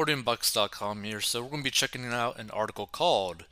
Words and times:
accordion 0.00 1.04
here. 1.04 1.20
So 1.20 1.42
we're 1.42 1.50
going 1.50 1.62
to 1.62 1.64
be 1.64 1.70
checking 1.70 2.06
out 2.06 2.38
an 2.38 2.50
article 2.52 2.86
called 2.86 3.44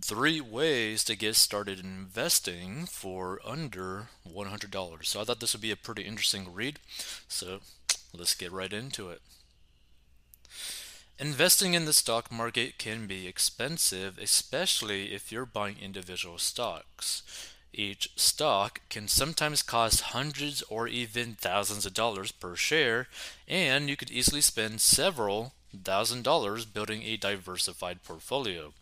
Three 0.00 0.40
Ways 0.40 1.04
to 1.04 1.14
Get 1.14 1.36
Started 1.36 1.80
Investing 1.80 2.86
for 2.86 3.40
Under 3.44 4.06
$100. 4.26 5.04
So 5.04 5.20
I 5.20 5.24
thought 5.24 5.40
this 5.40 5.52
would 5.52 5.60
be 5.60 5.70
a 5.70 5.76
pretty 5.76 6.02
interesting 6.02 6.54
read. 6.54 6.78
So 7.28 7.60
let's 8.16 8.34
get 8.34 8.52
right 8.52 8.72
into 8.72 9.10
it. 9.10 9.20
Investing 11.18 11.74
in 11.74 11.84
the 11.84 11.92
stock 11.92 12.32
market 12.32 12.78
can 12.78 13.06
be 13.06 13.28
expensive, 13.28 14.16
especially 14.18 15.12
if 15.12 15.30
you're 15.30 15.44
buying 15.44 15.76
individual 15.78 16.38
stocks. 16.38 17.22
Each 17.74 18.10
stock 18.16 18.80
can 18.88 19.08
sometimes 19.08 19.62
cost 19.62 20.00
hundreds 20.00 20.62
or 20.70 20.88
even 20.88 21.34
thousands 21.34 21.84
of 21.84 21.92
dollars 21.92 22.32
per 22.32 22.56
share, 22.56 23.08
and 23.46 23.90
you 23.90 23.96
could 23.96 24.10
easily 24.10 24.40
spend 24.40 24.80
several 24.80 25.52
thousand 25.80 26.22
dollars 26.22 26.64
building 26.64 27.02
a 27.02 27.16
diversified 27.16 28.02
portfolio. 28.02 28.72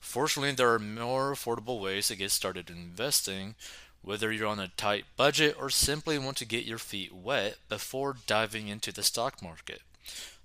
Fortunately, 0.00 0.52
there 0.52 0.72
are 0.72 0.78
more 0.78 1.32
affordable 1.32 1.80
ways 1.80 2.08
to 2.08 2.16
get 2.16 2.30
started 2.30 2.70
investing, 2.70 3.54
whether 4.02 4.32
you're 4.32 4.48
on 4.48 4.60
a 4.60 4.68
tight 4.68 5.04
budget 5.16 5.56
or 5.58 5.70
simply 5.70 6.18
want 6.18 6.36
to 6.38 6.44
get 6.44 6.64
your 6.64 6.78
feet 6.78 7.14
wet 7.14 7.56
before 7.68 8.16
diving 8.26 8.68
into 8.68 8.92
the 8.92 9.02
stock 9.02 9.42
market. 9.42 9.82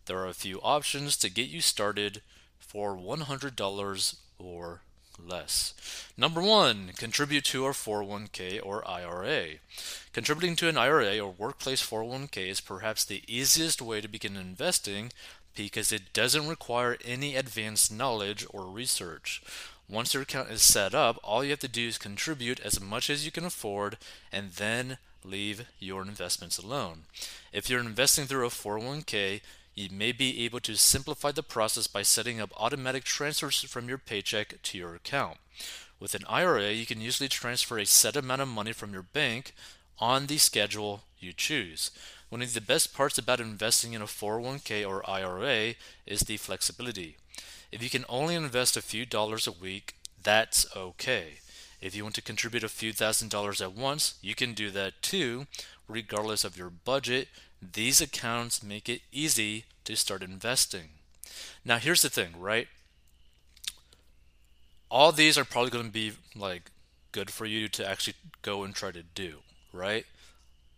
There 0.05 0.19
are 0.19 0.27
a 0.27 0.33
few 0.33 0.61
options 0.61 1.17
to 1.17 1.29
get 1.29 1.49
you 1.49 1.61
started 1.61 2.21
for 2.59 2.95
$100 2.95 4.15
or 4.39 4.81
less. 5.25 5.73
Number 6.15 6.41
one, 6.41 6.91
contribute 6.95 7.45
to 7.45 7.65
oh 7.65 7.69
a 7.69 7.71
401k 7.71 8.59
or 8.63 8.87
IRA. 8.87 9.55
Contributing 10.13 10.55
to 10.57 10.69
an 10.69 10.77
IRA 10.77 11.19
or 11.19 11.31
workplace 11.31 11.81
401k 11.81 12.49
is 12.49 12.61
perhaps 12.61 13.03
the 13.03 13.23
easiest 13.27 13.81
way 13.81 14.01
to 14.01 14.07
begin 14.07 14.37
investing 14.37 15.11
because 15.63 15.91
it 15.91 16.13
doesn't 16.13 16.47
require 16.47 16.97
any 17.03 17.35
advanced 17.35 17.91
knowledge 17.91 18.45
or 18.51 18.65
research. 18.65 19.41
Once 19.89 20.13
your 20.13 20.23
account 20.23 20.51
is 20.51 20.61
set 20.61 20.93
up, 20.93 21.19
all 21.23 21.43
you 21.43 21.51
have 21.51 21.59
to 21.59 21.67
do 21.67 21.87
is 21.87 21.97
contribute 21.97 22.59
as 22.59 22.81
much 22.81 23.09
as 23.09 23.25
you 23.25 23.31
can 23.31 23.45
afford 23.45 23.97
and 24.31 24.51
then 24.53 24.97
leave 25.23 25.65
your 25.79 26.01
investments 26.01 26.57
alone. 26.57 27.03
If 27.53 27.69
you're 27.69 27.79
investing 27.79 28.25
through 28.25 28.45
a 28.45 28.49
401k, 28.49 29.41
you 29.75 29.89
may 29.91 30.11
be 30.11 30.43
able 30.43 30.59
to 30.61 30.75
simplify 30.75 31.31
the 31.31 31.43
process 31.43 31.87
by 31.87 32.01
setting 32.01 32.41
up 32.41 32.51
automatic 32.57 33.03
transfers 33.03 33.61
from 33.63 33.87
your 33.87 33.97
paycheck 33.97 34.61
to 34.63 34.77
your 34.77 34.95
account. 34.95 35.37
With 35.99 36.15
an 36.15 36.23
IRA, 36.27 36.71
you 36.71 36.85
can 36.85 37.01
usually 37.01 37.29
transfer 37.29 37.77
a 37.77 37.85
set 37.85 38.15
amount 38.15 38.41
of 38.41 38.47
money 38.47 38.73
from 38.73 38.93
your 38.93 39.03
bank 39.03 39.53
on 39.99 40.27
the 40.27 40.37
schedule 40.37 41.03
you 41.19 41.33
choose. 41.33 41.91
One 42.29 42.41
of 42.41 42.53
the 42.53 42.61
best 42.61 42.93
parts 42.93 43.17
about 43.17 43.39
investing 43.39 43.93
in 43.93 44.01
a 44.01 44.05
401k 44.05 44.87
or 44.87 45.09
IRA 45.09 45.75
is 46.05 46.21
the 46.21 46.37
flexibility. 46.37 47.17
If 47.71 47.81
you 47.81 47.89
can 47.89 48.05
only 48.09 48.35
invest 48.35 48.75
a 48.75 48.81
few 48.81 49.05
dollars 49.05 49.47
a 49.47 49.51
week, 49.51 49.95
that's 50.21 50.65
okay. 50.75 51.39
If 51.79 51.95
you 51.95 52.03
want 52.03 52.15
to 52.15 52.21
contribute 52.21 52.63
a 52.63 52.69
few 52.69 52.91
thousand 52.91 53.29
dollars 53.29 53.61
at 53.61 53.73
once, 53.73 54.15
you 54.21 54.35
can 54.35 54.53
do 54.53 54.71
that 54.71 55.01
too, 55.01 55.47
regardless 55.87 56.43
of 56.43 56.57
your 56.57 56.69
budget 56.69 57.29
these 57.61 58.01
accounts 58.01 58.63
make 58.63 58.87
it 58.87 59.01
easy 59.11 59.65
to 59.85 59.95
start 59.95 60.21
investing. 60.21 60.89
Now, 61.65 61.77
here's 61.77 62.01
the 62.01 62.09
thing, 62.09 62.39
right? 62.39 62.67
All 64.89 65.11
these 65.11 65.37
are 65.37 65.45
probably 65.45 65.71
going 65.71 65.85
to 65.85 65.91
be 65.91 66.13
like 66.35 66.71
good 67.11 67.31
for 67.31 67.45
you 67.45 67.67
to 67.69 67.87
actually 67.87 68.13
go 68.41 68.63
and 68.63 68.73
try 68.73 68.91
to 68.91 69.03
do, 69.03 69.37
right? 69.73 70.05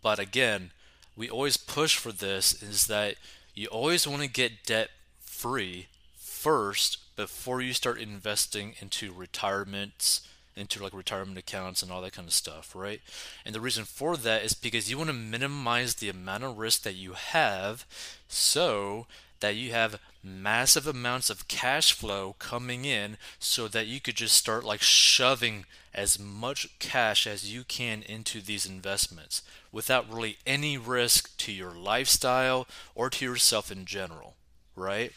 But 0.02 0.18
again, 0.18 0.72
we 1.20 1.28
always 1.28 1.58
push 1.58 1.98
for 1.98 2.12
this 2.12 2.62
is 2.62 2.86
that 2.86 3.16
you 3.54 3.66
always 3.66 4.08
want 4.08 4.22
to 4.22 4.28
get 4.28 4.64
debt 4.64 4.88
free 5.20 5.86
first 6.16 7.14
before 7.14 7.60
you 7.60 7.74
start 7.74 8.00
investing 8.00 8.74
into 8.80 9.12
retirements 9.12 10.26
into 10.56 10.82
like 10.82 10.94
retirement 10.94 11.36
accounts 11.36 11.82
and 11.82 11.92
all 11.92 12.00
that 12.00 12.14
kind 12.14 12.26
of 12.26 12.32
stuff, 12.32 12.74
right? 12.74 13.02
And 13.44 13.54
the 13.54 13.60
reason 13.60 13.84
for 13.84 14.16
that 14.16 14.42
is 14.42 14.54
because 14.54 14.90
you 14.90 14.96
want 14.96 15.08
to 15.08 15.14
minimize 15.14 15.96
the 15.96 16.08
amount 16.08 16.44
of 16.44 16.56
risk 16.56 16.82
that 16.84 16.94
you 16.94 17.12
have 17.12 17.84
so 18.26 19.06
that 19.40 19.56
you 19.56 19.72
have 19.72 20.00
massive 20.22 20.86
amounts 20.86 21.30
of 21.30 21.48
cash 21.48 21.92
flow 21.92 22.34
coming 22.38 22.84
in 22.84 23.16
so 23.38 23.68
that 23.68 23.86
you 23.86 24.00
could 24.00 24.16
just 24.16 24.36
start 24.36 24.64
like 24.64 24.82
shoving 24.82 25.64
as 25.94 26.18
much 26.18 26.68
cash 26.78 27.26
as 27.26 27.52
you 27.52 27.64
can 27.64 28.02
into 28.02 28.40
these 28.40 28.66
investments 28.66 29.42
without 29.72 30.12
really 30.12 30.36
any 30.46 30.76
risk 30.76 31.36
to 31.36 31.52
your 31.52 31.72
lifestyle 31.72 32.66
or 32.94 33.10
to 33.10 33.24
yourself 33.24 33.72
in 33.72 33.84
general, 33.84 34.34
right? 34.76 35.12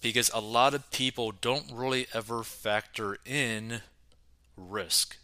Because 0.00 0.30
a 0.34 0.40
lot 0.40 0.74
of 0.74 0.90
people 0.90 1.32
don't 1.32 1.72
really 1.72 2.06
ever 2.12 2.42
factor 2.42 3.18
in 3.24 3.80
risk. 4.56 5.16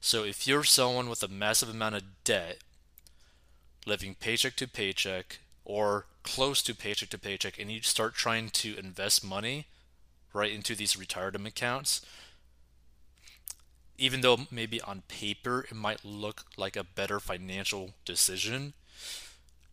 So 0.00 0.24
if 0.24 0.46
you're 0.46 0.64
someone 0.64 1.08
with 1.08 1.22
a 1.22 1.28
massive 1.28 1.68
amount 1.68 1.96
of 1.96 2.04
debt, 2.24 2.58
living 3.84 4.14
paycheck 4.14 4.56
to 4.56 4.68
paycheck 4.68 5.38
or 5.66 6.06
close 6.22 6.62
to 6.62 6.74
paycheck 6.74 7.10
to 7.10 7.18
paycheck, 7.18 7.58
and 7.58 7.70
you 7.70 7.82
start 7.82 8.14
trying 8.14 8.48
to 8.48 8.78
invest 8.78 9.22
money 9.24 9.66
right 10.32 10.52
into 10.52 10.74
these 10.74 10.96
retirement 10.96 11.46
accounts, 11.46 12.00
even 13.98 14.20
though 14.20 14.38
maybe 14.50 14.80
on 14.80 15.02
paper 15.08 15.66
it 15.68 15.74
might 15.74 16.04
look 16.04 16.44
like 16.56 16.76
a 16.76 16.84
better 16.84 17.18
financial 17.18 17.90
decision, 18.04 18.74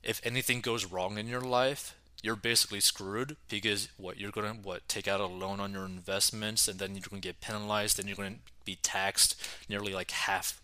if 0.02 0.20
anything 0.26 0.62
goes 0.62 0.86
wrong 0.86 1.18
in 1.18 1.28
your 1.28 1.42
life, 1.42 1.96
you're 2.24 2.36
basically 2.36 2.80
screwed 2.80 3.36
because 3.50 3.90
what 3.98 4.18
you're 4.18 4.32
gonna 4.32 4.54
what 4.64 4.88
take 4.88 5.08
out 5.08 5.20
a 5.20 5.26
loan 5.26 5.60
on 5.60 5.74
your 5.74 5.86
investments 5.86 6.68
and 6.68 6.80
then 6.80 6.96
you're 6.96 7.04
gonna 7.10 7.22
get 7.22 7.42
penalized 7.42 8.00
and 8.00 8.08
you're 8.08 8.16
gonna 8.16 8.36
be 8.66 8.78
taxed 8.82 9.40
nearly 9.70 9.94
like 9.94 10.12
half 10.12 10.62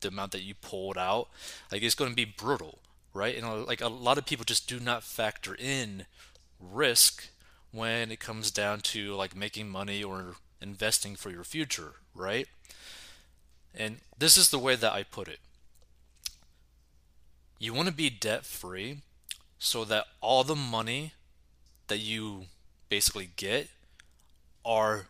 the 0.00 0.08
amount 0.08 0.32
that 0.32 0.42
you 0.42 0.54
pulled 0.54 0.98
out. 0.98 1.28
Like 1.72 1.82
it's 1.82 1.94
gonna 1.94 2.14
be 2.14 2.26
brutal, 2.26 2.78
right? 3.14 3.36
And 3.36 3.66
like 3.66 3.80
a 3.80 3.88
lot 3.88 4.18
of 4.18 4.26
people 4.26 4.44
just 4.44 4.68
do 4.68 4.78
not 4.80 5.04
factor 5.04 5.54
in 5.54 6.04
risk 6.60 7.28
when 7.70 8.10
it 8.10 8.20
comes 8.20 8.50
down 8.50 8.80
to 8.80 9.14
like 9.14 9.34
making 9.34 9.70
money 9.70 10.02
or 10.02 10.34
investing 10.60 11.14
for 11.14 11.30
your 11.30 11.44
future, 11.44 11.94
right? 12.14 12.48
And 13.74 13.98
this 14.18 14.36
is 14.36 14.50
the 14.50 14.58
way 14.58 14.74
that 14.76 14.92
I 14.92 15.04
put 15.04 15.28
it. 15.28 15.38
You 17.58 17.72
want 17.72 17.88
to 17.88 17.94
be 17.94 18.10
debt 18.10 18.44
free 18.44 18.98
so 19.58 19.84
that 19.84 20.06
all 20.20 20.44
the 20.44 20.56
money 20.56 21.12
that 21.86 21.98
you 21.98 22.46
basically 22.88 23.30
get 23.36 23.68
are 24.64 25.06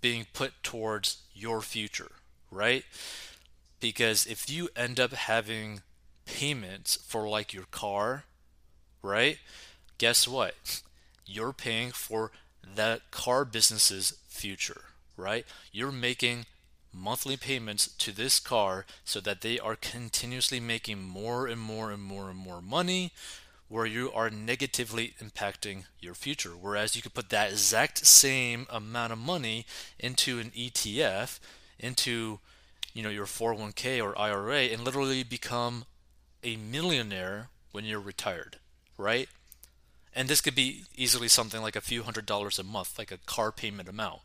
being 0.00 0.26
put 0.32 0.52
towards 0.62 1.18
your 1.34 1.60
future, 1.60 2.12
right? 2.50 2.84
Because 3.80 4.26
if 4.26 4.50
you 4.50 4.68
end 4.76 4.98
up 4.98 5.12
having 5.12 5.82
payments 6.24 6.96
for 6.96 7.28
like 7.28 7.52
your 7.52 7.66
car, 7.70 8.24
right? 9.02 9.38
Guess 9.98 10.26
what? 10.26 10.82
You're 11.26 11.52
paying 11.52 11.90
for 11.90 12.32
that 12.74 13.10
car 13.10 13.44
business's 13.44 14.18
future, 14.28 14.82
right? 15.16 15.46
You're 15.72 15.92
making 15.92 16.46
monthly 16.92 17.36
payments 17.36 17.86
to 17.86 18.12
this 18.12 18.38
car 18.38 18.84
so 19.04 19.20
that 19.20 19.40
they 19.40 19.58
are 19.58 19.76
continuously 19.76 20.60
making 20.60 21.02
more 21.02 21.46
and 21.46 21.60
more 21.60 21.90
and 21.90 22.02
more 22.02 22.28
and 22.28 22.38
more 22.38 22.60
money 22.60 23.12
where 23.68 23.86
you 23.86 24.12
are 24.12 24.28
negatively 24.28 25.14
impacting 25.18 25.84
your 25.98 26.12
future. 26.12 26.50
Whereas 26.50 26.94
you 26.94 27.00
could 27.00 27.14
put 27.14 27.30
that 27.30 27.52
exact 27.52 28.06
same 28.06 28.66
amount 28.68 29.14
of 29.14 29.18
money 29.18 29.64
into 29.98 30.38
an 30.38 30.50
ETF, 30.50 31.40
into 31.78 32.38
you 32.92 33.02
know 33.02 33.08
your 33.08 33.24
401k 33.24 34.04
or 34.04 34.18
IRA, 34.18 34.64
and 34.64 34.84
literally 34.84 35.22
become 35.22 35.86
a 36.42 36.56
millionaire 36.56 37.48
when 37.72 37.84
you're 37.84 38.00
retired, 38.00 38.58
right? 38.98 39.28
And 40.14 40.28
this 40.28 40.40
could 40.40 40.54
be 40.54 40.82
easily 40.96 41.28
something 41.28 41.62
like 41.62 41.76
a 41.76 41.80
few 41.80 42.02
hundred 42.02 42.26
dollars 42.26 42.58
a 42.58 42.64
month, 42.64 42.98
like 42.98 43.10
a 43.10 43.18
car 43.18 43.50
payment 43.50 43.88
amount 43.88 44.20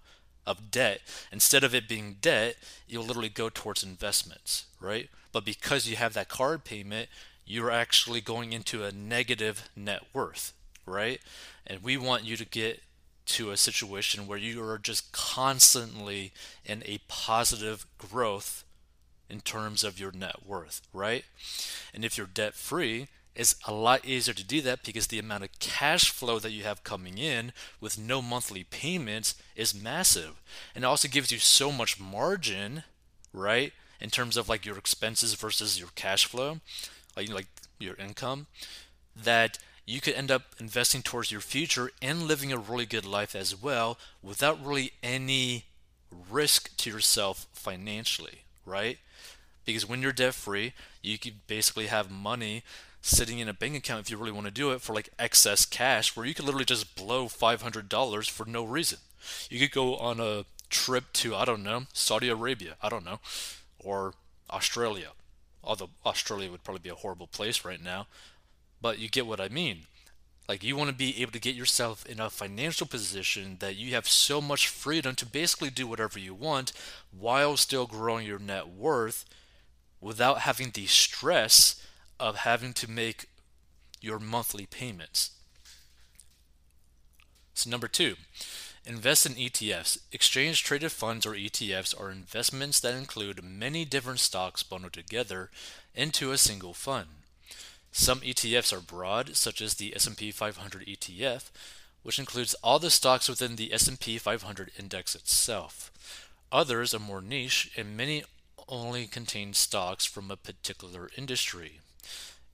of 0.46 0.72
debt. 0.72 1.02
Instead 1.32 1.64
of 1.64 1.74
it 1.76 1.88
being 1.88 2.18
debt, 2.22 2.56
you'll 2.88 3.04
literally 3.04 3.30
go 3.30 3.50
towards 3.50 3.84
investments, 3.84 4.66
right? 4.80 5.10
But 5.32 5.46
because 5.46 5.88
you 5.88 5.96
have 5.96 6.14
that 6.14 6.30
card 6.30 6.64
payment, 6.64 7.10
you're 7.46 7.72
actually 7.72 8.22
going 8.22 8.54
into 8.54 8.84
a 8.84 8.92
negative 8.92 9.70
net 9.76 10.04
worth, 10.14 10.54
right? 10.86 11.22
And 11.66 11.84
we 11.84 11.98
want 11.98 12.24
you 12.24 12.36
to 12.38 12.46
get 12.46 12.82
to 13.28 13.52
a 13.52 13.58
situation 13.58 14.26
where 14.26 14.38
you 14.38 14.64
are 14.64 14.78
just 14.78 15.12
constantly 15.12 16.32
in 16.66 16.82
a 16.86 17.00
positive 17.08 17.86
growth 17.98 18.64
in 19.30 19.42
terms 19.42 19.84
of 19.84 20.00
your 20.00 20.12
net 20.12 20.46
worth, 20.46 20.82
right? 20.94 21.26
And 21.94 22.06
if 22.06 22.18
you're 22.18 22.28
debt 22.28 22.54
free, 22.54 23.08
it's 23.36 23.56
a 23.68 23.74
lot 23.74 24.06
easier 24.06 24.34
to 24.34 24.44
do 24.44 24.62
that 24.62 24.84
because 24.84 25.08
the 25.08 25.20
amount 25.20 25.44
of 25.44 25.60
cash 25.60 26.10
flow 26.10 26.40
that 26.40 26.52
you 26.52 26.64
have 26.64 26.84
coming 26.84 27.18
in 27.18 27.54
with 27.80 28.00
no 28.00 28.22
monthly 28.22 28.64
payments 28.64 29.36
is 29.56 29.80
massive. 29.80 30.42
And 30.74 30.84
it 30.84 30.88
also 30.88 31.08
gives 31.08 31.32
you 31.32 31.38
so 31.38 31.72
much 31.72 32.00
margin, 32.00 32.84
right? 33.34 33.74
In 34.02 34.10
terms 34.10 34.38
of 34.38 34.50
like 34.50 34.66
your 34.66 34.78
expenses 34.78 35.34
versus 35.36 35.80
your 35.80 35.90
cash 35.96 36.26
flow 36.26 36.60
like 37.18 37.30
like 37.30 37.48
your 37.80 37.96
income, 37.96 38.48
that 39.16 39.58
you 39.86 40.00
could 40.02 40.14
end 40.14 40.32
up 40.32 40.44
investing 40.60 41.02
towards 41.02 41.32
your 41.32 41.42
future 41.42 41.92
and 42.02 42.24
living 42.24 42.52
a 42.52 42.58
really 42.58 42.86
good 42.86 43.06
life 43.06 43.36
as 43.36 43.60
well 43.60 43.98
without 44.22 44.64
really 44.64 44.92
any 45.02 45.66
risk 46.30 46.76
to 46.78 46.90
yourself 46.90 47.48
financially, 47.54 48.44
right? 48.68 49.00
Because 49.66 49.88
when 49.88 50.02
you're 50.02 50.14
debt 50.14 50.34
free, 50.34 50.74
you 51.02 51.18
could 51.18 51.48
basically 51.48 51.88
have 51.88 52.12
money 52.12 52.64
sitting 53.02 53.40
in 53.40 53.48
a 53.48 53.54
bank 53.54 53.76
account 53.76 54.02
if 54.02 54.12
you 54.12 54.18
really 54.18 54.32
want 54.32 54.46
to 54.46 54.52
do 54.52 54.72
it 54.72 54.82
for 54.82 54.94
like 54.94 55.10
excess 55.18 55.66
cash 55.66 56.16
where 56.16 56.26
you 56.26 56.34
could 56.34 56.46
literally 56.46 56.66
just 56.66 56.96
blow 56.96 57.26
$500 57.26 58.30
for 58.30 58.46
no 58.46 58.64
reason. 58.64 59.00
You 59.50 59.60
could 59.60 59.72
go 59.72 59.96
on 59.98 60.20
a 60.20 60.46
trip 60.70 61.14
to, 61.14 61.36
I 61.36 61.46
don't 61.46 61.64
know, 61.64 61.84
Saudi 61.94 62.30
Arabia, 62.30 62.76
I 62.82 62.90
don't 62.90 63.06
know, 63.06 63.20
or 63.80 64.14
Australia. 64.50 65.10
Although 65.64 65.90
Australia 66.06 66.52
would 66.52 66.64
probably 66.64 66.82
be 66.82 66.90
a 66.90 66.96
horrible 66.96 67.28
place 67.28 67.66
right 67.66 67.84
now, 67.84 68.08
but 68.82 69.00
you 69.00 69.10
get 69.10 69.28
what 69.28 69.42
I 69.42 69.50
mean. 69.50 69.82
Like 70.48 70.64
you 70.64 70.78
want 70.78 70.90
to 70.90 70.96
be 70.96 71.22
able 71.22 71.34
to 71.34 71.40
get 71.40 71.56
yourself 71.56 72.06
in 72.06 72.20
a 72.22 72.30
financial 72.30 72.88
position 72.88 73.58
that 73.60 73.76
you 73.76 73.94
have 73.96 74.08
so 74.08 74.40
much 74.40 74.70
freedom 74.70 75.14
to 75.16 75.26
basically 75.26 75.70
do 75.70 75.88
whatever 75.88 76.20
you 76.20 76.34
want 76.34 76.72
while 77.12 77.58
still 77.58 77.86
growing 77.86 78.26
your 78.26 78.40
net 78.40 78.70
worth 78.70 79.26
without 80.00 80.40
having 80.40 80.72
the 80.72 80.86
stress 80.86 81.84
of 82.20 82.38
having 82.38 82.72
to 82.74 82.90
make 82.90 83.26
your 84.00 84.20
monthly 84.20 84.66
payments. 84.66 85.32
So 87.54 87.70
number 87.70 87.88
2, 87.88 88.16
invest 88.86 89.26
in 89.26 89.34
ETFs. 89.34 90.00
Exchange 90.12 90.64
traded 90.64 90.92
funds 90.92 91.26
or 91.26 91.32
ETFs 91.34 92.00
are 92.00 92.12
investments 92.12 92.80
that 92.80 92.96
include 92.96 93.44
many 93.44 93.84
different 93.84 94.20
stocks 94.20 94.64
bundled 94.64 94.94
together 94.94 95.50
into 95.94 96.32
a 96.32 96.38
single 96.38 96.74
fund. 96.74 97.08
Some 98.00 98.22
ETFs 98.22 98.72
are 98.72 98.80
broad, 98.80 99.36
such 99.36 99.60
as 99.60 99.74
the 99.74 99.94
S&P 99.96 100.32
500 100.32 100.86
ETF, 100.86 101.50
which 102.04 102.20
includes 102.20 102.54
all 102.64 102.78
the 102.78 102.92
stocks 102.92 103.28
within 103.28 103.56
the 103.56 103.74
S&P 103.74 104.20
500 104.20 104.72
index 104.78 105.16
itself. 105.16 105.92
Others 106.52 106.94
are 106.94 107.00
more 107.00 107.24
niche, 107.24 107.72
and 107.76 107.98
many 107.98 108.24
only 108.70 109.08
contain 109.08 109.56
stocks 109.56 110.06
from 110.06 110.30
a 110.30 110.38
particular 110.38 111.10
industry. 111.18 111.80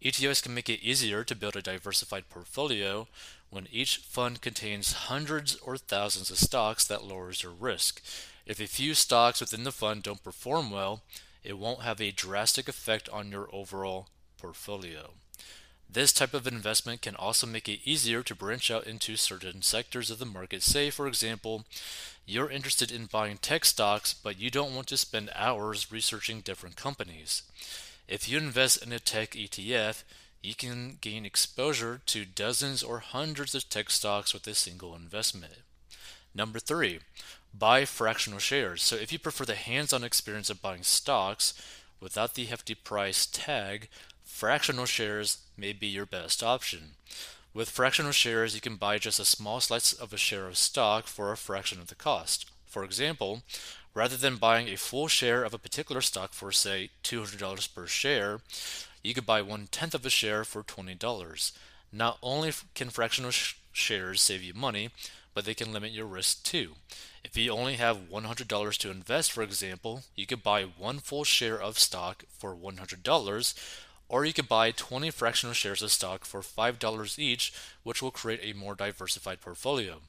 ETFs 0.01 0.41
can 0.41 0.55
make 0.55 0.69
it 0.69 0.81
easier 0.81 1.25
to 1.25 1.35
build 1.35 1.57
a 1.57 1.61
diversified 1.61 2.29
portfolio 2.29 3.07
when 3.49 3.67
each 3.69 3.97
fund 3.97 4.41
contains 4.41 4.93
hundreds 4.93 5.55
or 5.57 5.77
thousands 5.77 6.31
of 6.31 6.39
stocks 6.39 6.87
that 6.87 7.03
lowers 7.03 7.43
your 7.43 7.51
risk. 7.51 8.01
If 8.45 8.61
a 8.61 8.65
few 8.65 8.93
stocks 8.93 9.41
within 9.41 9.65
the 9.65 9.73
fund 9.73 10.03
don't 10.03 10.23
perform 10.23 10.71
well, 10.71 11.03
it 11.43 11.59
won't 11.59 11.81
have 11.81 11.99
a 11.99 12.11
drastic 12.11 12.69
effect 12.69 13.09
on 13.09 13.29
your 13.29 13.49
overall 13.53 14.07
portfolio. 14.37 15.11
This 15.93 16.11
type 16.11 16.33
of 16.33 16.47
investment 16.47 17.03
can 17.03 17.15
also 17.15 17.45
make 17.45 17.69
it 17.69 17.81
easier 17.85 18.23
to 18.23 18.33
branch 18.33 18.71
out 18.71 18.87
into 18.87 19.15
certain 19.15 19.61
sectors 19.61 20.09
of 20.09 20.17
the 20.17 20.25
market. 20.25 20.63
Say, 20.63 20.89
for 20.89 21.07
example, 21.07 21.65
you're 22.25 22.49
interested 22.49 22.91
in 22.91 23.05
buying 23.05 23.37
tech 23.37 23.63
stocks, 23.63 24.11
but 24.11 24.39
you 24.39 24.49
don't 24.49 24.73
want 24.73 24.87
to 24.87 24.97
spend 24.97 25.29
hours 25.35 25.91
researching 25.91 26.41
different 26.41 26.75
companies. 26.75 27.43
If 28.07 28.27
you 28.27 28.39
invest 28.39 28.83
in 28.83 28.91
a 28.91 28.97
tech 28.97 29.31
ETF, 29.31 30.01
you 30.41 30.55
can 30.55 30.97
gain 30.99 31.27
exposure 31.27 32.01
to 32.07 32.25
dozens 32.25 32.81
or 32.81 32.99
hundreds 32.99 33.53
of 33.53 33.69
tech 33.69 33.91
stocks 33.91 34.33
with 34.33 34.47
a 34.47 34.55
single 34.55 34.95
investment. 34.95 35.53
Number 36.33 36.57
three, 36.57 37.01
buy 37.53 37.85
fractional 37.85 38.39
shares. 38.39 38.81
So 38.81 38.95
if 38.95 39.13
you 39.13 39.19
prefer 39.19 39.45
the 39.45 39.53
hands 39.53 39.93
on 39.93 40.03
experience 40.03 40.49
of 40.49 40.59
buying 40.59 40.81
stocks 40.81 41.53
without 42.01 42.33
the 42.33 42.45
hefty 42.45 42.73
price 42.73 43.27
tag, 43.27 43.89
fractional 44.33 44.87
shares 44.87 45.37
may 45.55 45.71
be 45.71 45.85
your 45.85 46.07
best 46.07 46.41
option. 46.41 46.95
With 47.53 47.69
fractional 47.69 48.11
shares, 48.11 48.55
you 48.55 48.61
can 48.61 48.77
buy 48.77 48.97
just 48.97 49.19
a 49.19 49.25
small 49.25 49.59
slice 49.59 49.93
of 49.93 50.11
a 50.11 50.17
share 50.17 50.47
of 50.47 50.57
stock 50.57 51.05
for 51.05 51.31
a 51.31 51.37
fraction 51.37 51.79
of 51.79 51.87
the 51.87 51.95
cost. 51.95 52.49
For 52.65 52.83
example, 52.83 53.43
rather 53.93 54.17
than 54.17 54.37
buying 54.37 54.67
a 54.67 54.75
full 54.75 55.07
share 55.07 55.43
of 55.43 55.53
a 55.53 55.59
particular 55.59 56.01
stock 56.01 56.33
for, 56.33 56.51
say, 56.51 56.89
$200 57.03 57.73
per 57.75 57.85
share, 57.85 58.41
you 59.03 59.13
could 59.13 59.27
buy 59.27 59.43
one 59.43 59.67
tenth 59.67 59.93
of 59.93 60.05
a 60.05 60.09
share 60.09 60.43
for 60.43 60.63
$20. 60.63 61.51
Not 61.91 62.17
only 62.23 62.51
can 62.73 62.89
fractional 62.89 63.31
sh- 63.31 63.53
shares 63.71 64.19
save 64.19 64.41
you 64.41 64.55
money, 64.55 64.89
but 65.35 65.45
they 65.45 65.53
can 65.53 65.71
limit 65.71 65.91
your 65.91 66.07
risk 66.07 66.43
too. 66.43 66.73
If 67.23 67.37
you 67.37 67.51
only 67.51 67.75
have 67.75 68.09
$100 68.11 68.77
to 68.77 68.91
invest, 68.91 69.31
for 69.31 69.43
example, 69.43 70.01
you 70.15 70.25
could 70.25 70.41
buy 70.41 70.63
one 70.63 70.97
full 70.97 71.23
share 71.23 71.61
of 71.61 71.77
stock 71.77 72.23
for 72.35 72.55
$100 72.55 73.53
or 74.09 74.25
you 74.25 74.33
could 74.33 74.47
buy 74.47 74.71
20 74.71 75.09
fractional 75.11 75.53
shares 75.53 75.81
of 75.81 75.91
stock 75.91 76.25
for 76.25 76.41
$5 76.41 77.19
each, 77.19 77.53
which 77.83 78.01
will 78.01 78.11
create 78.11 78.41
a 78.43 78.57
more 78.57 78.75
diversified 78.75 79.41
portfolio. 79.41 80.01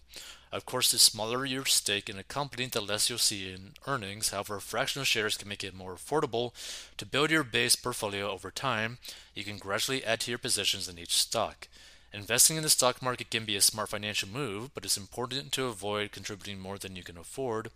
Of 0.52 0.66
course, 0.66 0.92
the 0.92 0.98
smaller 0.98 1.44
your 1.44 1.64
stake 1.64 2.08
in 2.08 2.16
a 2.16 2.22
company, 2.22 2.66
the 2.66 2.80
less 2.80 3.10
you'll 3.10 3.18
see 3.18 3.52
in 3.52 3.72
earnings. 3.88 4.30
However, 4.30 4.60
fractional 4.60 5.04
shares 5.04 5.36
can 5.36 5.48
make 5.48 5.64
it 5.64 5.74
more 5.74 5.94
affordable 5.94 6.52
to 6.96 7.04
build 7.04 7.32
your 7.32 7.42
base 7.42 7.74
portfolio 7.74 8.30
over 8.30 8.52
time. 8.52 8.98
You 9.34 9.42
can 9.42 9.58
gradually 9.58 10.04
add 10.04 10.20
to 10.20 10.30
your 10.30 10.38
positions 10.38 10.88
in 10.88 10.98
each 10.98 11.16
stock. 11.16 11.66
Investing 12.12 12.56
in 12.56 12.62
the 12.62 12.68
stock 12.68 13.02
market 13.02 13.30
can 13.30 13.44
be 13.44 13.56
a 13.56 13.60
smart 13.60 13.88
financial 13.88 14.28
move, 14.28 14.72
but 14.72 14.84
it's 14.84 14.96
important 14.96 15.50
to 15.50 15.64
avoid 15.64 16.12
contributing 16.12 16.60
more 16.60 16.78
than 16.78 16.94
you 16.94 17.02
can 17.02 17.18
afford. 17.18 17.70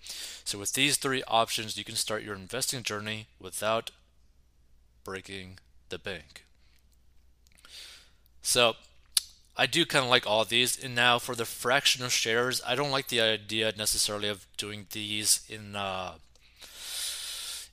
So, 0.45 0.61
with 0.61 0.75
these 0.75 0.97
three 0.97 1.25
options, 1.27 1.77
you 1.77 1.83
can 1.83 1.97
start 1.97 2.23
your 2.23 2.37
investing 2.37 2.85
journey 2.85 3.27
without 3.41 3.91
breaking 5.03 5.59
the 5.89 5.99
bank. 5.99 6.45
So 8.43 8.77
I 9.57 9.67
do 9.67 9.85
kind 9.85 10.05
of 10.05 10.11
like 10.11 10.27
all 10.27 10.45
these. 10.45 10.83
And 10.83 10.95
now 10.95 11.19
for 11.19 11.35
the 11.35 11.45
fractional 11.45 12.09
shares, 12.09 12.63
I 12.67 12.75
don't 12.75 12.91
like 12.91 13.09
the 13.09 13.21
idea 13.21 13.73
necessarily 13.77 14.29
of 14.29 14.47
doing 14.57 14.87
these 14.93 15.45
in 15.49 15.75
uh, 15.77 16.15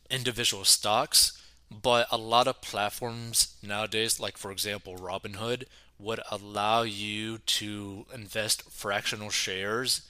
individual 0.10 0.66
stocks. 0.66 1.42
But 1.72 2.08
a 2.12 2.18
lot 2.18 2.48
of 2.48 2.62
platforms 2.62 3.56
nowadays, 3.62 4.20
like 4.20 4.38
for 4.38 4.52
example 4.52 4.96
Robinhood, 4.96 5.66
would 5.98 6.20
allow 6.30 6.82
you 6.84 7.38
to 7.40 8.06
invest 8.14 8.70
fractional 8.70 9.30
shares 9.30 10.02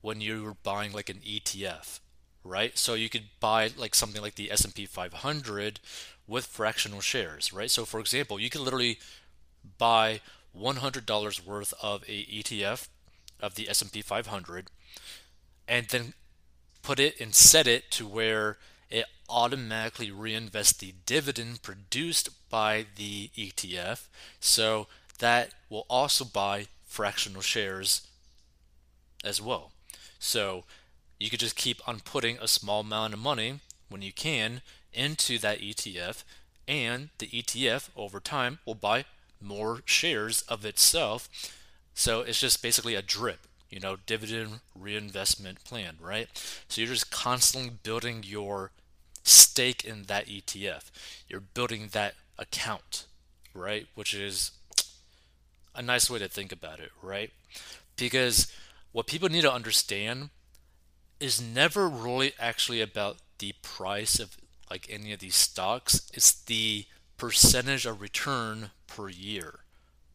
when 0.00 0.20
you're 0.20 0.56
buying 0.62 0.92
like 0.92 1.08
an 1.08 1.18
ETF, 1.18 2.00
right? 2.44 2.76
So 2.78 2.94
you 2.94 3.08
could 3.08 3.24
buy 3.40 3.70
like 3.76 3.94
something 3.94 4.22
like 4.22 4.36
the 4.36 4.50
S&P 4.50 4.86
500 4.86 5.80
with 6.30 6.46
fractional 6.46 7.00
shares, 7.00 7.52
right? 7.52 7.70
So, 7.70 7.84
for 7.84 7.98
example, 7.98 8.38
you 8.38 8.48
can 8.48 8.64
literally 8.64 8.98
buy 9.78 10.20
$100 10.56 11.46
worth 11.46 11.74
of 11.82 12.04
a 12.08 12.24
ETF 12.24 12.88
of 13.40 13.56
the 13.56 13.68
S&P 13.68 14.00
500 14.00 14.70
and 15.66 15.86
then 15.88 16.14
put 16.82 17.00
it 17.00 17.20
and 17.20 17.34
set 17.34 17.66
it 17.66 17.90
to 17.90 18.06
where 18.06 18.58
it 18.88 19.06
automatically 19.28 20.10
reinvests 20.10 20.78
the 20.78 20.94
dividend 21.04 21.62
produced 21.62 22.28
by 22.48 22.86
the 22.96 23.30
ETF. 23.36 24.06
So 24.38 24.86
that 25.18 25.50
will 25.68 25.86
also 25.90 26.24
buy 26.24 26.66
fractional 26.86 27.42
shares 27.42 28.06
as 29.24 29.42
well. 29.42 29.72
So 30.18 30.64
you 31.18 31.28
could 31.28 31.40
just 31.40 31.56
keep 31.56 31.86
on 31.88 32.00
putting 32.00 32.38
a 32.38 32.48
small 32.48 32.80
amount 32.80 33.14
of 33.14 33.20
money 33.20 33.60
when 33.90 34.00
you 34.00 34.12
can 34.12 34.62
into 34.92 35.38
that 35.38 35.60
ETF, 35.60 36.24
and 36.66 37.10
the 37.18 37.26
ETF 37.26 37.90
over 37.96 38.20
time 38.20 38.60
will 38.64 38.74
buy 38.74 39.04
more 39.42 39.80
shares 39.84 40.42
of 40.42 40.64
itself. 40.64 41.28
So 41.94 42.20
it's 42.20 42.40
just 42.40 42.62
basically 42.62 42.94
a 42.94 43.02
drip, 43.02 43.40
you 43.68 43.80
know, 43.80 43.96
dividend 44.06 44.60
reinvestment 44.74 45.64
plan, 45.64 45.96
right? 46.00 46.28
So 46.68 46.80
you're 46.80 46.90
just 46.90 47.10
constantly 47.10 47.70
building 47.82 48.22
your 48.24 48.70
stake 49.24 49.84
in 49.84 50.04
that 50.04 50.26
ETF. 50.26 50.90
You're 51.28 51.40
building 51.40 51.88
that 51.92 52.14
account, 52.38 53.06
right? 53.52 53.86
Which 53.94 54.14
is 54.14 54.52
a 55.74 55.82
nice 55.82 56.08
way 56.08 56.18
to 56.18 56.28
think 56.28 56.52
about 56.52 56.80
it, 56.80 56.90
right? 57.02 57.30
Because 57.96 58.52
what 58.92 59.06
people 59.06 59.28
need 59.28 59.42
to 59.42 59.52
understand 59.52 60.30
is 61.18 61.40
never 61.40 61.88
really 61.88 62.32
actually 62.38 62.80
about 62.80 63.18
the 63.40 63.54
price 63.62 64.20
of 64.20 64.36
like 64.70 64.86
any 64.88 65.12
of 65.12 65.18
these 65.18 65.34
stocks, 65.34 66.08
it's 66.14 66.32
the 66.32 66.86
percentage 67.16 67.84
of 67.84 68.00
return 68.00 68.70
per 68.86 69.08
year, 69.08 69.60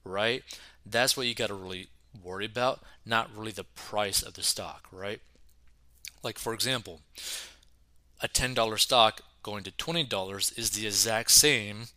right? 0.04 0.44
That's 0.86 1.18
what 1.18 1.28
you 1.28 1.36
got 1.36 1.48
to 1.48 1.54
really 1.54 1.90
worry 2.24 2.46
about, 2.46 2.82
not 3.06 3.30
really 3.36 3.52
the 3.52 3.66
price 3.66 4.24
of 4.24 4.36
the 4.36 4.44
stock, 4.44 4.88
right? 4.92 5.20
Like, 6.24 6.40
for 6.40 6.54
example, 6.54 7.02
a 8.22 8.28
$10 8.28 8.80
stock 8.80 9.22
going 9.44 9.64
to 9.64 9.72
$20 9.72 10.58
is 10.58 10.72
the 10.72 10.88
exact 10.88 11.32
same 11.32 11.88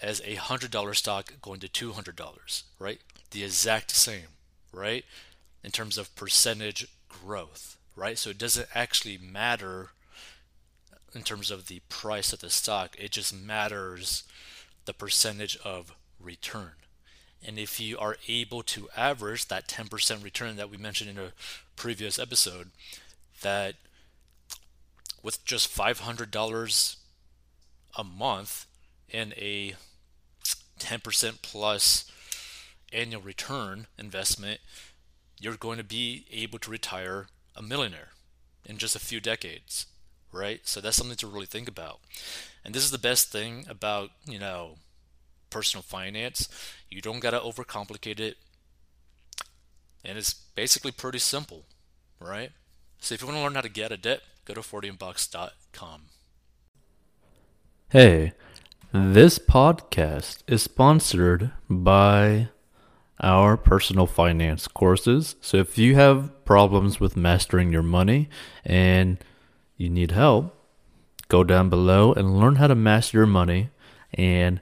as 0.00 0.20
a 0.20 0.36
$100 0.36 0.96
stock 0.96 1.34
going 1.42 1.60
to 1.60 1.68
$200, 1.68 2.62
right? 2.78 3.00
The 3.30 3.44
exact 3.44 3.90
same, 3.90 4.28
right? 4.72 5.04
In 5.62 5.70
terms 5.70 5.98
of 5.98 6.14
percentage 6.16 6.88
growth, 7.08 7.76
right? 7.94 8.18
So 8.18 8.30
it 8.30 8.38
doesn't 8.38 8.68
actually 8.74 9.18
matter 9.18 9.90
in 11.16 11.22
terms 11.22 11.50
of 11.50 11.66
the 11.66 11.80
price 11.88 12.32
of 12.32 12.40
the 12.40 12.50
stock. 12.50 12.96
It 12.98 13.10
just 13.12 13.34
matters 13.34 14.24
the 14.84 14.94
percentage 14.94 15.56
of 15.64 15.94
return. 16.20 16.72
And 17.44 17.58
if 17.58 17.80
you 17.80 17.98
are 17.98 18.16
able 18.28 18.62
to 18.64 18.88
average 18.96 19.46
that 19.46 19.68
10% 19.68 20.22
return 20.22 20.56
that 20.56 20.70
we 20.70 20.76
mentioned 20.76 21.10
in 21.10 21.18
a 21.18 21.32
previous 21.76 22.18
episode, 22.18 22.70
that 23.42 23.74
with 25.22 25.44
just 25.44 25.74
$500 25.74 26.96
a 27.98 28.04
month 28.04 28.66
in 29.08 29.32
a 29.36 29.74
10% 30.78 31.42
plus 31.42 32.10
annual 32.92 33.22
return 33.22 33.86
investment, 33.98 34.60
you're 35.40 35.56
going 35.56 35.78
to 35.78 35.84
be 35.84 36.26
able 36.30 36.58
to 36.58 36.70
retire 36.70 37.26
a 37.54 37.62
millionaire 37.62 38.10
in 38.64 38.78
just 38.78 38.96
a 38.96 39.00
few 39.00 39.20
decades, 39.20 39.86
right? 40.32 40.60
So 40.64 40.80
that's 40.80 40.96
something 40.96 41.16
to 41.16 41.26
really 41.26 41.46
think 41.46 41.68
about. 41.68 42.00
And 42.64 42.74
this 42.74 42.84
is 42.84 42.90
the 42.90 42.98
best 42.98 43.30
thing 43.30 43.64
about, 43.68 44.10
you 44.26 44.38
know, 44.38 44.76
personal 45.50 45.82
finance. 45.82 46.48
You 46.90 47.00
don't 47.00 47.20
got 47.20 47.30
to 47.30 47.40
overcomplicate 47.40 48.20
it. 48.20 48.36
And 50.04 50.18
it's 50.18 50.34
basically 50.34 50.92
pretty 50.92 51.18
simple, 51.18 51.64
right? 52.20 52.50
So 53.00 53.14
if 53.14 53.20
you 53.20 53.26
want 53.26 53.38
to 53.38 53.42
learn 53.42 53.54
how 53.54 53.60
to 53.60 53.68
get 53.68 53.92
a 53.92 53.96
debt, 53.96 54.20
go 54.44 54.54
to 54.54 54.60
40inbox.com. 54.60 56.02
Hey, 57.90 58.32
this 58.92 59.38
podcast 59.38 60.42
is 60.46 60.62
sponsored 60.62 61.52
by 61.68 62.48
our 63.20 63.56
personal 63.56 64.06
finance 64.06 64.68
courses. 64.68 65.36
So 65.40 65.58
if 65.58 65.78
you 65.78 65.94
have 65.94 66.44
problems 66.44 67.00
with 67.00 67.16
mastering 67.16 67.72
your 67.72 67.82
money 67.82 68.28
and 68.64 69.18
you 69.76 69.88
need 69.88 70.12
help, 70.12 70.54
go 71.28 71.44
down 71.44 71.68
below 71.68 72.12
and 72.12 72.38
learn 72.38 72.56
how 72.56 72.66
to 72.66 72.74
master 72.74 73.18
your 73.18 73.26
money. 73.26 73.70
And 74.14 74.60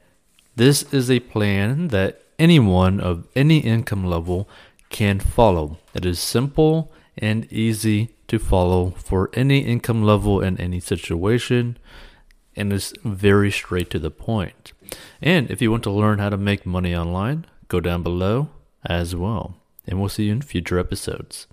this 0.57 0.83
is 0.93 1.11
a 1.11 1.21
plan 1.21 1.89
that 1.89 2.23
anyone 2.39 3.01
of 3.01 3.27
any 3.35 3.59
income 3.59 4.05
level 4.05 4.49
can 4.91 5.21
follow. 5.21 5.79
It 5.95 6.05
is 6.05 6.19
simple 6.19 6.93
and 7.17 7.51
easy 7.53 8.11
to 8.29 8.39
follow 8.39 8.91
for 8.91 9.31
any 9.35 9.61
income 9.61 10.03
level 10.03 10.41
in 10.41 10.59
any 10.59 10.81
situation 10.81 11.77
and 12.57 12.73
is 12.73 12.95
very 13.05 13.51
straight 13.51 13.91
to 13.91 13.99
the 13.99 14.11
point. 14.11 14.73
And 15.21 15.51
if 15.51 15.61
you 15.61 15.71
want 15.71 15.83
to 15.85 15.91
learn 15.91 16.19
how 16.19 16.31
to 16.31 16.37
make 16.37 16.65
money 16.65 16.95
online, 16.95 17.47
go 17.69 17.81
down 17.81 18.03
below 18.03 18.49
as 18.85 19.15
well. 19.15 19.57
And 19.87 20.01
we'll 20.01 20.09
see 20.09 20.25
you 20.25 20.33
in 20.33 20.43
future 20.43 20.79
episodes. 20.79 21.47